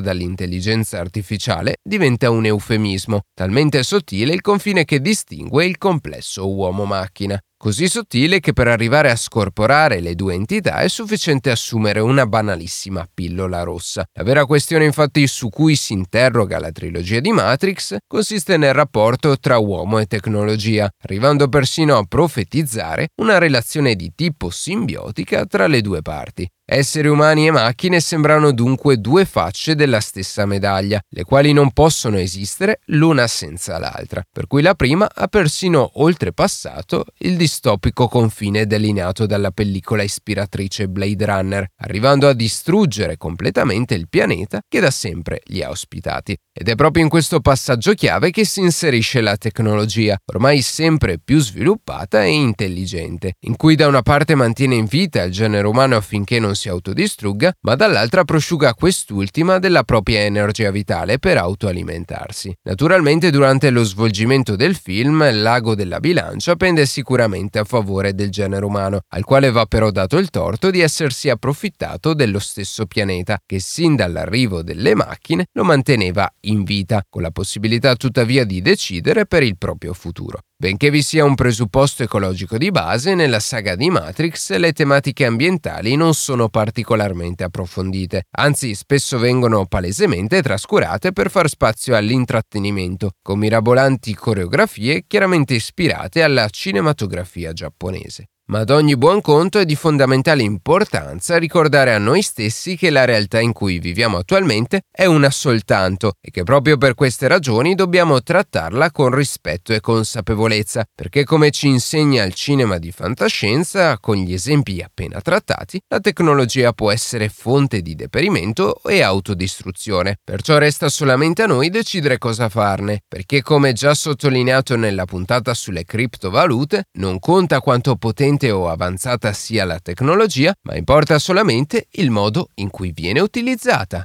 dall'intelligenza 0.00 0.98
artificiale 0.98 1.76
diventa 1.82 2.30
un 2.30 2.46
eufemismo, 2.46 3.22
talmente 3.34 3.82
sottile 3.82 4.32
il 4.32 4.40
confine 4.40 4.84
che 4.84 5.00
distingue 5.00 5.66
il 5.66 5.76
complesso 5.76 6.48
uomo-macchina 6.48 7.38
così 7.62 7.86
sottile 7.86 8.40
che 8.40 8.52
per 8.52 8.66
arrivare 8.66 9.08
a 9.08 9.14
scorporare 9.14 10.00
le 10.00 10.16
due 10.16 10.34
entità 10.34 10.78
è 10.78 10.88
sufficiente 10.88 11.48
assumere 11.48 12.00
una 12.00 12.26
banalissima 12.26 13.08
pillola 13.14 13.62
rossa. 13.62 14.04
La 14.14 14.24
vera 14.24 14.46
questione 14.46 14.84
infatti 14.84 15.28
su 15.28 15.48
cui 15.48 15.76
si 15.76 15.92
interroga 15.92 16.58
la 16.58 16.72
trilogia 16.72 17.20
di 17.20 17.30
Matrix 17.30 17.98
consiste 18.04 18.56
nel 18.56 18.74
rapporto 18.74 19.38
tra 19.38 19.58
uomo 19.58 20.00
e 20.00 20.06
tecnologia, 20.06 20.90
arrivando 21.04 21.48
persino 21.48 21.96
a 21.96 22.04
profetizzare 22.04 23.10
una 23.20 23.38
relazione 23.38 23.94
di 23.94 24.10
tipo 24.12 24.50
simbiotica 24.50 25.46
tra 25.46 25.68
le 25.68 25.82
due 25.82 26.02
parti. 26.02 26.44
Esseri 26.74 27.06
umani 27.06 27.48
e 27.48 27.50
macchine 27.50 28.00
sembrano 28.00 28.50
dunque 28.50 28.96
due 28.96 29.26
facce 29.26 29.74
della 29.74 30.00
stessa 30.00 30.46
medaglia, 30.46 30.98
le 31.06 31.22
quali 31.22 31.52
non 31.52 31.70
possono 31.72 32.16
esistere 32.16 32.80
l'una 32.86 33.26
senza 33.26 33.78
l'altra, 33.78 34.22
per 34.32 34.46
cui 34.46 34.62
la 34.62 34.72
prima 34.72 35.06
ha 35.14 35.26
persino 35.26 35.90
oltrepassato 35.96 37.04
il 37.18 37.36
distopico 37.36 38.08
confine 38.08 38.64
delineato 38.64 39.26
dalla 39.26 39.50
pellicola 39.50 40.02
ispiratrice 40.02 40.88
Blade 40.88 41.26
Runner, 41.26 41.66
arrivando 41.82 42.26
a 42.26 42.32
distruggere 42.32 43.18
completamente 43.18 43.92
il 43.92 44.08
pianeta 44.08 44.62
che 44.66 44.80
da 44.80 44.90
sempre 44.90 45.42
li 45.48 45.62
ha 45.62 45.68
ospitati. 45.68 46.34
Ed 46.54 46.70
è 46.70 46.74
proprio 46.74 47.02
in 47.02 47.10
questo 47.10 47.40
passaggio 47.40 47.92
chiave 47.92 48.30
che 48.30 48.46
si 48.46 48.60
inserisce 48.60 49.20
la 49.20 49.36
tecnologia, 49.36 50.16
ormai 50.24 50.62
sempre 50.62 51.18
più 51.18 51.38
sviluppata 51.38 52.24
e 52.24 52.30
intelligente, 52.30 53.34
in 53.40 53.56
cui 53.56 53.74
da 53.74 53.86
una 53.88 54.02
parte 54.02 54.34
mantiene 54.34 54.74
in 54.74 54.86
vita 54.86 55.22
il 55.22 55.32
genere 55.32 55.66
umano 55.66 55.96
affinché 55.96 56.38
non 56.38 56.54
si 56.62 56.68
autodistrugga, 56.68 57.52
ma 57.62 57.74
dall'altra 57.74 58.22
prosciuga 58.22 58.74
quest'ultima 58.74 59.58
della 59.58 59.82
propria 59.82 60.20
energia 60.20 60.70
vitale 60.70 61.18
per 61.18 61.36
autoalimentarsi. 61.36 62.54
Naturalmente 62.62 63.30
durante 63.30 63.70
lo 63.70 63.82
svolgimento 63.82 64.54
del 64.54 64.76
film 64.76 65.28
l'ago 65.42 65.74
della 65.74 65.98
bilancia 65.98 66.54
pende 66.54 66.86
sicuramente 66.86 67.58
a 67.58 67.64
favore 67.64 68.14
del 68.14 68.30
genere 68.30 68.64
umano, 68.64 69.00
al 69.08 69.24
quale 69.24 69.50
va 69.50 69.66
però 69.66 69.90
dato 69.90 70.18
il 70.18 70.30
torto 70.30 70.70
di 70.70 70.80
essersi 70.80 71.28
approfittato 71.28 72.14
dello 72.14 72.38
stesso 72.38 72.86
pianeta, 72.86 73.38
che 73.44 73.58
sin 73.58 73.96
dall'arrivo 73.96 74.62
delle 74.62 74.94
macchine 74.94 75.46
lo 75.52 75.64
manteneva 75.64 76.32
in 76.42 76.62
vita, 76.62 77.02
con 77.08 77.22
la 77.22 77.30
possibilità 77.30 77.96
tuttavia 77.96 78.44
di 78.44 78.62
decidere 78.62 79.26
per 79.26 79.42
il 79.42 79.58
proprio 79.58 79.92
futuro. 79.94 80.42
Benché 80.62 80.90
vi 80.90 81.02
sia 81.02 81.24
un 81.24 81.34
presupposto 81.34 82.04
ecologico 82.04 82.56
di 82.56 82.70
base, 82.70 83.16
nella 83.16 83.40
saga 83.40 83.74
di 83.74 83.90
Matrix 83.90 84.54
le 84.58 84.72
tematiche 84.72 85.24
ambientali 85.24 85.96
non 85.96 86.14
sono 86.14 86.48
particolarmente 86.48 87.42
approfondite, 87.42 88.26
anzi 88.36 88.76
spesso 88.76 89.18
vengono 89.18 89.66
palesemente 89.66 90.40
trascurate 90.40 91.10
per 91.10 91.30
far 91.30 91.48
spazio 91.48 91.96
all'intrattenimento, 91.96 93.14
con 93.22 93.40
mirabolanti 93.40 94.14
coreografie 94.14 95.02
chiaramente 95.08 95.54
ispirate 95.54 96.22
alla 96.22 96.48
cinematografia 96.48 97.52
giapponese. 97.52 98.28
Ma 98.52 98.58
ad 98.58 98.68
ogni 98.68 98.98
buon 98.98 99.22
conto 99.22 99.58
è 99.60 99.64
di 99.64 99.74
fondamentale 99.74 100.42
importanza 100.42 101.38
ricordare 101.38 101.94
a 101.94 101.98
noi 101.98 102.20
stessi 102.20 102.76
che 102.76 102.90
la 102.90 103.06
realtà 103.06 103.40
in 103.40 103.54
cui 103.54 103.78
viviamo 103.78 104.18
attualmente 104.18 104.82
è 104.90 105.06
una 105.06 105.30
soltanto 105.30 106.16
e 106.20 106.30
che 106.30 106.42
proprio 106.42 106.76
per 106.76 106.94
queste 106.94 107.28
ragioni 107.28 107.74
dobbiamo 107.74 108.22
trattarla 108.22 108.90
con 108.90 109.14
rispetto 109.14 109.72
e 109.72 109.80
consapevolezza, 109.80 110.84
perché 110.94 111.24
come 111.24 111.50
ci 111.50 111.68
insegna 111.68 112.24
il 112.24 112.34
cinema 112.34 112.76
di 112.76 112.92
fantascienza, 112.92 113.98
con 113.98 114.16
gli 114.16 114.34
esempi 114.34 114.82
appena 114.82 115.22
trattati, 115.22 115.80
la 115.88 116.00
tecnologia 116.00 116.74
può 116.74 116.90
essere 116.90 117.30
fonte 117.30 117.80
di 117.80 117.94
deperimento 117.94 118.82
e 118.84 119.00
autodistruzione. 119.00 120.18
Perciò 120.22 120.58
resta 120.58 120.90
solamente 120.90 121.40
a 121.40 121.46
noi 121.46 121.70
decidere 121.70 122.18
cosa 122.18 122.50
farne, 122.50 123.00
perché 123.08 123.40
come 123.40 123.72
già 123.72 123.94
sottolineato 123.94 124.76
nella 124.76 125.06
puntata 125.06 125.54
sulle 125.54 125.86
criptovalute, 125.86 126.88
non 126.98 127.18
conta 127.18 127.62
quanto 127.62 127.96
potente 127.96 128.40
potente 128.42 128.50
o 128.50 128.68
avanzata 128.68 129.32
sia 129.32 129.64
la 129.64 129.78
tecnologia, 129.78 130.52
ma 130.62 130.76
importa 130.76 131.18
solamente 131.18 131.86
il 131.92 132.10
modo 132.10 132.48
in 132.54 132.70
cui 132.70 132.90
viene 132.92 133.20
utilizzata. 133.20 134.04